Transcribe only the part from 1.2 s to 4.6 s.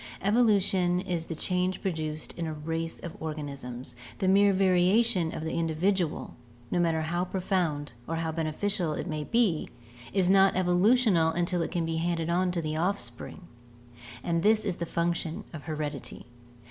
the change produced in a race of organisms; the mere